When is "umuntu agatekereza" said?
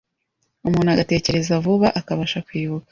0.67-1.61